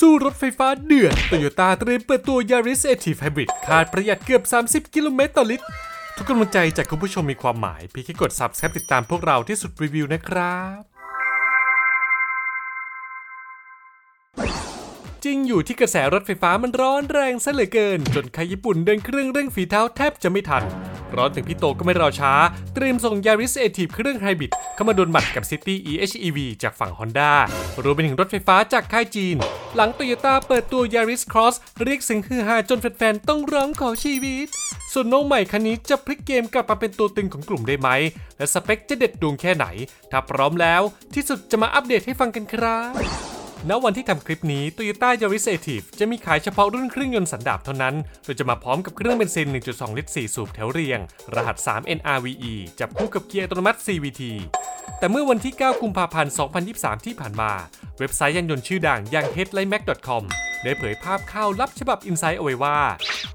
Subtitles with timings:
[0.00, 5.66] สู้รถไฟฟ้าเดือดโตโยต้าเตรียมเปิดตัว Yaris Active Hybrid คาดประหยัดเกือบ 30 กิโลเมตรต่อลิตร
[6.16, 10.80] ทุกกำลังใจจากคุณผู้ชมมีความหมาย พียงแค่กด Subscribe ติดตามพวกเราที่สุดรีวิวนะครับ
[15.24, 20.64] จริงอยู่ที่กระแสรถไฟฟ้ามันร้อนแรงซะเหลือเกิน จนใครญี่ปุ่นเดินเครื่องเร่งฝีเท้าแทบจะไม่ทัน
[21.16, 22.32] ร้อนถึงพี่โตก็ไม่รอช้า
[22.74, 27.30] เตรียมส่ง Yaris a t i v e เครื่องไฮบริดเข้ามาดวลหมัดกับ City EHEV จากฝั่ง Honda
[27.82, 29.36] รวมไปถึงรถไฟฟ้าจากค่ายจีน
[29.74, 34.46] หลังโตโยต้าเปิดตัว Yaris Cross เรียกเสียงฮือฮาจนแฟนๆ ต้องร้องขอชีวิต
[34.92, 37.88] ส่วนน้องใหม่คันนี้จะพลิกเกมกลับมาเป็นตัวตึงของกลุ่มได้ไหม
[38.38, 39.66] และสเปคจะเด็ดดวงแค่ไหน
[40.10, 40.82] ถ้าพร้อมแล้ว
[41.14, 43.31] ที่สุดจะมาอัปเดตให้ฟังกันครับ
[43.70, 47.94] ณวันที่ทำคลิปนี้ Toyota Yaris Active จะมีขายเฉพาะรุ่นเครื่องยนต์สันดาปเท่านั้น
[48.24, 50.98] โดยจะมาพร้อมกับเครื่องเบนซิน 1.2 ลิตร 4 สูบแถวเรียง
[51.34, 54.22] รหัส 3 NRVE จับคู่กับเกียร์อัตโนมัติ CVT
[54.98, 56.32] แต่เมื่อวันที่ 9 กุมภาพันธ์
[56.68, 57.50] 2023 ที่ผ่านมา
[57.98, 60.22] เว็บไซต์ยานยนต์ชื่อดังอย่าง headlightmac.com
[60.62, 62.78] ได้เผยภาพข่าวลับฉบับ Insight เอาไว้ว่า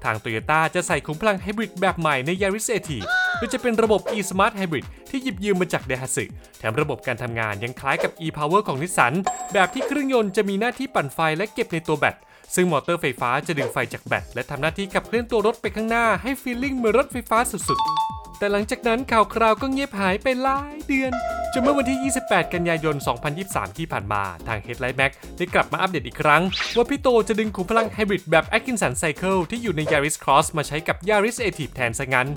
[0.04, 3.06] ทาง Toyota จะใส่ขุมพลังไฮบริดแบบใหม่ใน Yaris Active
[3.36, 6.24] โดยจะเป็นระบบ e-smart hybrid ที่หยิบยืมมาจาก Daihatsu
[6.58, 9.12] แถมระบบการทำงานยังคล้ายกับ e-power ของนิสสัน
[9.52, 12.16] แบบที่เครื่องยนต์จะมีหน้าที่ปั่นไฟและเก็บในตัวแบต
[12.54, 21.12] ซึ่งมอเตอร์ไฟฟ้าจะดึงไฟจากแบตและทำหน้าที่ขับเคลื่อนตัวรถไปข้างหน้าให้ฟีลลิ่งเหมือนรถไฟฟ้าสุดๆ แต่หลังจากนั้นข่าวคราวก็เงียบหายไปหลายเดือน
[21.58, 22.96] จนเมื่อวันที่ 28 กันยายน
[23.36, 26.42] 2023 ที่ผ่านมาทาง Headlight Mag ได้กลับมาอัปเดตอีกครั้ง
[26.76, 32.28] ว่าพี่โตจะดึงขุมพลังไฮบริดแบบ Atkinson Cycle ที่อยู่ใน Yaris Cross มาใช้กับ Yaris ATIV แทนซะงั้น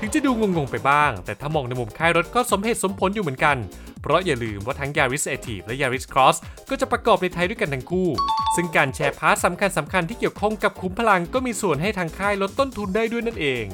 [0.00, 3.56] ถึงจะดูงงๆไปบ้าง แต่ถ้ามองในมุมค่ายรถก็สมเหตุสมผลอยู่เหมือนกัน
[4.02, 6.36] เพราะอย่าลืมว่าทั้ง Yaris ATIV และ Yaris Cross
[6.70, 8.08] ก็จะประกอบในไทยด้วยกันทั้งคู่
[8.56, 13.66] ซึ่งการแชร์ part สำคัญสำคัญๆที่เกี่ยวข้องกับขุมพลังก็มีส่วนให้ทางค่ายลดต้นทุนได้ด้วยนั่นเอง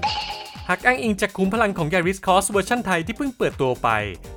[0.68, 3.88] หากอ้างอิงจากขุมพลังของ Yaris Cross เวอร์ชันไทยที่เพิ่งเปิดตัวไป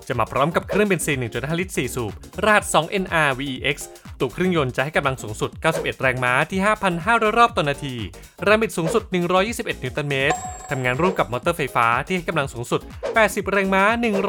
[0.07, 3.77] จะมาพร้อมกับเครื่องเบนซิน 1.5 ลิตร 4 สูบ รหัส 2 NR VEX
[4.19, 6.59] ตัวเครื่องยนต์จะให้กำลังสูงสุด 91 แรงม้าที่
[6.97, 7.95] 5,500 รอบต่อนาที
[8.43, 9.03] แรงบิดสูงสุด
[9.43, 10.37] 121 นิวตันเมตร
[10.69, 12.81] ทำงานร่วมกับมอเตอร์ไฟฟ้าที่ให้กำลังสูงสุด
[13.15, 13.83] 80 แรงม้า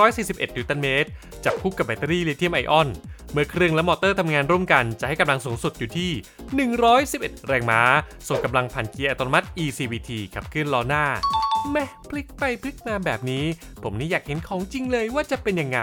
[0.05, 1.09] 141 นิวตันเมตร
[1.45, 2.89] จับคู่กับแบตเตอรี่ลิเธียมไอออน
[3.33, 6.11] เมื่อเครื่องและมอเตอร์ทำงานร่วมกันจะให้กำลังสูงสุดอยู่ที่
[6.79, 7.81] 111 แรงม้า
[8.29, 11.05] ส่งกำลังผ่านเกียร์อัตโนมัติ eCVT ขับเคลื่อนล้อหน้า
[11.73, 13.45] แม่พลิกไปพลิกมาแบบนี้
[13.83, 15.79] ผมนี่อยากเห็นของจริงเลยว่าจะเป็นยังไง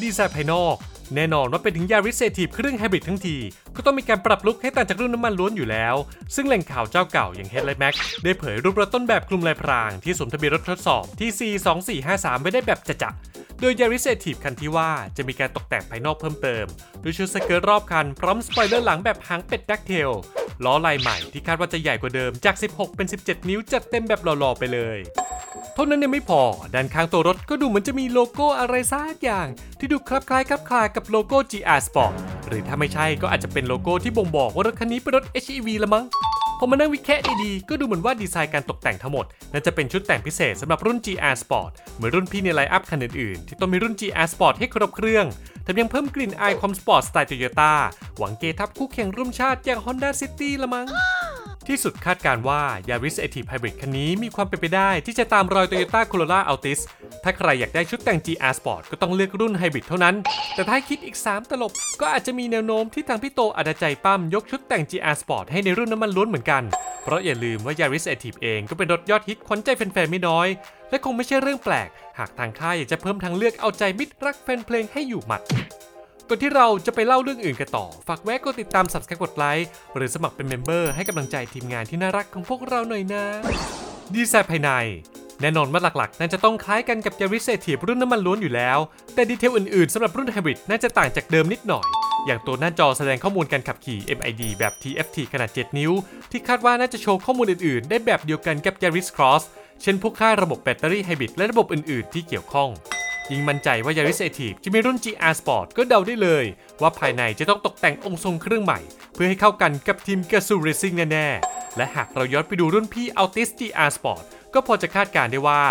[0.00, 0.76] ดีไซน์ภายนอก
[1.14, 3.36] แน่นอนว่าเป็นถึง Yaris Active เครื่องไฮบริดทั้งที
[3.76, 5.94] ก็ต้องมีการปรับลุกให้ต่างจากรุ่นน้ำมันล้วนอยู่แล้ว
[6.34, 16.66] ซึ่งแหล่งข่าวเจ้าเก่าอย่าง Headlight Mac ได้เผยรูปรถต้นแบบกลุ่มลายพรางที่สวมทะเบียนรถทดสอบที่ C2453 ไว้ได้แบบจะๆ โดย Yaris Active คันที่ว่าจะมีการตกแต่งภายนอกเพิ่มเติม
[17.00, 20.10] โดยชุดสเกิร์ตรอบคันพร้อมสปอยเลอร์หลังแบบหางเป็ด ducktail
[20.64, 24.98] ล้อลายใหม่ที่คาดว่าจะใหญ่กว่าเดิมจาก 16 เป็น 17 นิ้วจัดเต็มแบบหล่อๆไปเลย
[25.74, 26.42] เท่านั้นยังไม่พอ
[26.74, 32.12] ด้านข้างตัวรถก็ดูเหมือนจะมีโลโก้อะไรสักอย่าง ที่ดูคลับคล้ายคลับคลากับโลโก้ GR Sport
[32.46, 36.04] หรือถ้าไม่ใช่ก็อาจจะเป็นโลโก้ที่บ่งบอกว่ารถคันนี้เป็นรถ HEV ละมั้ง
[36.58, 45.26] พอมานั่งวิเคราะห์ดีๆ ก็ดูเหมือนว่าดีไซน์การตกแต่งทั้งหมดน่าจะเป็นชุดแต่งพิเศษสำหรับรุ่น GR Sport เหมือนรุ่นพี่ใน line up คันอื่นๆ ที่ต้องมีรุ่น GR Sport ให้ครบเครื่อง
[45.62, 47.72] แถมยังเพิ่มกลิ่นอายความสปอร์ตสไตล์โตโยต้า
[48.18, 50.86] หวังเกทับคู่แข่งร่วมชาติอย่าง Honda City ละมั้ง
[51.68, 56.80] ที่สุดคาดการว่า Yaris a t i v e Hybrid คันนี้มีความเป็นไปได้ที่จะตามรอย Toyota Corolla Altis
[57.24, 60.14] ถ้าใครอยากได้ชุดแต่ง GR Sport ก็ต้องเลือกรุ่นไฮบริดเท่านั้น
[60.54, 66.62] แต่ถ้าคิดอีก 3 ตลบ ก็อาจจะมีแนวโน้มที่ทางพี่โตอาจจะใจป้ำยกชุดแต่ง GR Sport ให้ในรุ่นน้ำมันล้วนเหมือนกัน
[67.02, 70.48] เพราะอย่าลืมว่า Yaris a t i v e เองก็เป็นรถยอดฮิตขวัญใจแฟนๆไม่น้อย
[70.90, 71.88] และคงไม่ใช่เรื่องแปลก
[72.18, 75.42] หากทางค่ายอยากจะเพิ่มทางเลือกเอาใจมิตรรักแฟนเพลงให้อยู่หมัด
[76.28, 83.24] ก่อนที่เราจะไปเล่าเรื่องอื่นกันต่อ ฝากแวะกดติดตาม subscribe กดไลค์หรือสมัครเป็น member ให้กำลังใจทีมงานที่น่ารักของพวกเราหน่อยนะ
[84.14, 84.70] ดีไซน์ภายใน
[85.40, 88.78] แน่นอนว่าหลักๆ น่าจะต้องคล้ายกันกับ Yaris ATIV รุ่นน้ำมันล้วนอยู่แล้ว
[89.14, 91.86] แต่ detail อื่นๆสำหรับรุ่นไฮบริดน่าจะต่างจากเดิมนิดหน่อย
[92.26, 95.92] อย่างตัวหน้าจอแสดงข้อมูลการขับขี่ MID แบบ TFT ขนาด 7 นิ้ว
[96.30, 99.42] ที่คาดว่าน่าจะโชว์ข้อมูลอื่นๆ ได้แบบเดียวกันกับ Yaris Cross
[99.82, 102.70] เช่นพวกค่าระบบแบตเตอรี่ไฮบริดและระบบอื่นๆ ที่เกี่ยวข้อง
[103.30, 106.44] ยิ่งมั่นใจว่า Yaris Active จะมีรุ่น GR Sport ก็เดาได้เลย
[106.80, 108.80] ว่าภายในจะต้องตกแต่งองค์ทรงเครื่องใหม่
[109.14, 114.24] เพื่อให้เข้ากันกับทีม g a z o o Racing แน่ๆ และหากเราย้อนไปดูรุ่นพี่ Altis GR Sport
[114.54, 115.62] ก็พอจะคาดการณ์ได้ว่า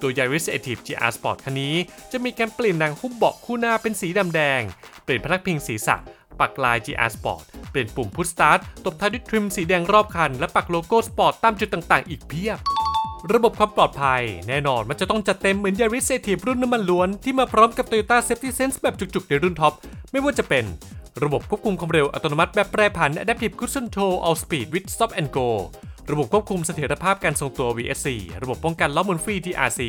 [0.00, 1.74] ตัว Yaris Active GR Sport คันนี้
[2.12, 4.60] จะมีการเปลี่ยนหนังหุ้มเบาะคู่หน้าเป็นสีดำแดง
[5.04, 5.96] เปลี่ยนพนักพิงศีรษะ
[6.40, 12.58] ปักลาย GR Sport เปลี่ยนปุ่ม Push Start ตบท้ายด้วย trim สีแดงรอบคัน และปักโลโก้สปอร์ตตามจุดต่างๆ อีกเพียบ
[13.32, 19.74] ระบบความปลอดภัย แน่นอนมันจะต้องจัดเต็มเหมือน Yaris ATIV รุ่นน้ำมันล้วน ที่มาพร้อมกับ Toyota Safety Sense แบบจุกๆ ในรุ่นท็อป
[20.12, 20.64] ไม่ว่าจะเป็น
[21.22, 25.48] ระบบควบคุมความเร็วอัตโนมัติแบบแปรผัน Adaptive Cruise Control All Speed with Stop and Go
[26.10, 28.08] ระบบควบคุมเสถียรภาพการทรงตัว VSC
[28.42, 29.80] ระบบป้องกันล้อหมุนฟรี TRC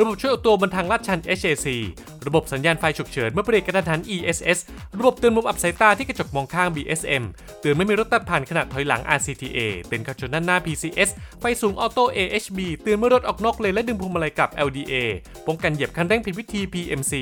[0.00, 1.66] ระบบช่วยออกตัวบนทางลาดชัน HAC
[2.26, 4.58] ระบบสัญญาณไฟฉุกเฉินเมื่อเบรกกระทันหัน ESS
[4.98, 7.24] ระบบเตือนมุมอับสายตาที่กระจกมองข้าง BSM
[7.60, 11.08] เตือนไม่มีรถตัดผ่านขณะถอยหลัง RCTA เตือนขับชนด้านหน้า PCS
[11.40, 14.94] ไฟสูงออโต้ AHB เตือนเมื่อรถออกนอกเลนและดึงพวงมาลัยกลับ LDA
[15.46, 17.12] ป้องกันเหยียบคันเร่งผิดวิธี PMC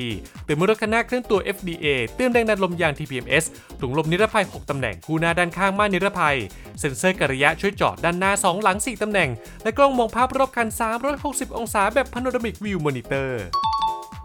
[0.43, 3.43] เตือนเมื่อรถคันหน้าเคลื่อนตัว FDA เตือนแรงดันลมยาง TPMS
[3.81, 6.37] ถุงลมนิรภัย 6 ตำแหน่งคู่หน้าด้านข้างม่านนิรภัย
[6.79, 9.29] เซ็นเซอร์กระยะช่วยจอดด้านหน้า 2 หลัง 4 ตำแหน่ง
[9.63, 10.67] และกล้องมองภาพรอบคัน
[11.13, 13.43] 360 องศาแบบ Panoramic View Monitor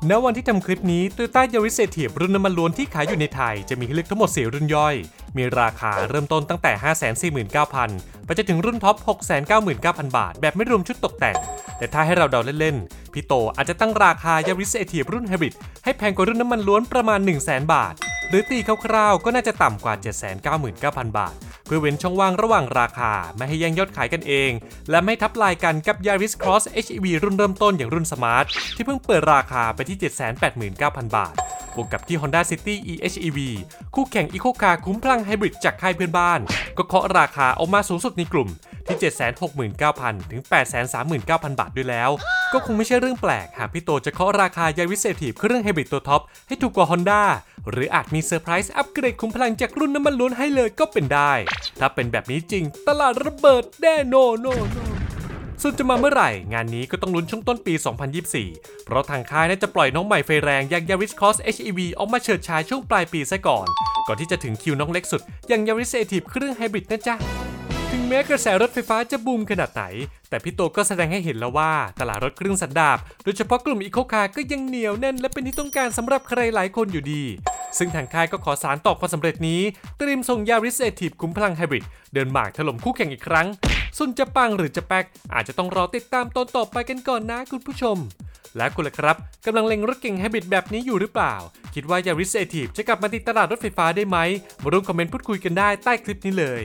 [0.06, 4.94] ณวันที่ทำคลิปนี้ Toyota Yaris c t i v รุ่นน้ำมันล้วนที่ขายอยู่ในไทย จะมีให้เลือกทั้งหมด 4 รุ่นย่อย
[5.36, 6.72] มีราคาเริ่มต้นตั้งแต่
[7.70, 8.96] 549,000 ไปจนถึงรุ่นท็อป
[9.56, 11.36] 699,000 บาท แบบไม่รวมชุดตกแต่ง
[11.78, 15.54] แต่ถ้าให้เราเดาเล่นๆ พี่โตอาจจะตั้งราคา Yaris c t i v รุ่น Hybrid
[15.84, 17.94] ให้แพงกว่ารุ่นน้ำมันล้วนประมาณ 100,000บาท
[18.28, 19.94] หรือตีคร่าวๆ ก็น่าจะต่ำกว่า
[20.56, 21.34] 799,000 บาท
[21.68, 24.50] เพื่อเว้นช่องว่างระหว่างราคา ไม่ให้แย่งยอดขายกันเอง
[24.90, 29.98] และไม่ทับไลน์กันกับ Yaris Cross HEV รุ่นเริ่มต้นอย่างรุ่น Smart ที่เพิ่งเปิดราคาไปที่
[30.56, 31.34] 789,000 บาท
[31.74, 33.38] บวกกับที่ Honda City eHEV
[33.94, 36.40] คู่แข่ง Eco Car ขุมพลังไฮบริดจากค่ายเพื่อนบ้าน
[36.76, 38.48] ก็เคาะราคาออกมาสูงสุดในกลุ่ม
[38.88, 38.98] ที่
[39.66, 40.42] 769,000 ถึง
[41.00, 42.10] 839,000 บาทด้วยแล้ว
[42.52, 47.22] ก็คงไม่ใช่เรื่องแปลก หากพี่โตจะเคาะราคา Yaris ATIV เครื่องไฮบริดตัวท็อป ให้ถูกกว่า Honda
[47.70, 51.32] หรืออาจมีเซอร์ไพรส์อัปเกรดขุมพลังจากรุ่นน้ำมันล้วนให้เลยก็เป็นได้
[51.80, 54.78] ถ้าเป็นแบบนี้จริง ตลาดระเบิดแน่โนโนโน
[55.62, 57.74] ซึ่งจะมาเมื่อไหร่ งานนี้ก็ต้องลุ้นช่วงต้นปี
[58.30, 63.66] 2024 เพราะทางค่ายน่าจะปล่อยน้องใหม่ไฟแรงอย่าง Yaris Cross HEV ออกมาเฉิดฉายช่วงปลายปีซะก่อน
[64.06, 67.16] ก่อนที่จะถึงคิวน้องเล็กสุด อย่าง Yaris a t i v เครื่องไฮบริดนะจ๊ะ
[67.92, 69.84] ถึงแม้กระแสรถไฟฟ้าจะบูมขนาดไหน
[70.28, 77.22] แต่พี่โตก็แสดงให้เห็นแล้วว่า ตลาดรถเครื่องสันดาปโดยเฉพาะกลุ่มอีโคคาร์ก็ยังเหนียวแน่นและเป็นที่ต้องการสำหรับใครหลายคนอยู่ดี
[77.78, 79.60] ซึ่งทางค่ายก็ขอสารต่อความสำเร็จนี้
[79.98, 83.46] เตรียมส่งยาริสเอทีฟคุ้มพลังไฮบริดเดินหมากถล่มคู่แข่งอีกครั้ง
[83.98, 87.96] ส่วนจะปังหรือจะแป๊กอาจจะต้องรอติดตามตอนต่อไปกันก่อนนะคุณผู้ชม
[88.56, 91.34] และคุณล่ะครับกำลังเล็งรถเก่งไฮบริดแบบนี้อยู่หรือเปล่า
[91.74, 94.18] คิดว่ายาริสเอทีฟจะกลับมาติดตลาดรถไฟฟ้าได้ไหม
[94.62, 96.62] มาร่วมคอมเมนต์พูดคุยกันได้ใต้คลิปนี้เลย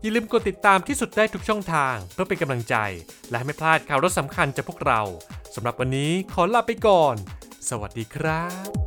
[0.00, 2.76] อย่าลืมกดติดตามที่สุดได้ทุกช่องทาง เพื่อเป็นกำลังใจ
[3.30, 5.00] และไม่พลาดข่าวรถสำคัญจากพวกเรา
[5.54, 7.16] สำหรับวันนี้ขอลาไปก่อน
[7.68, 8.81] สวัสดีครับ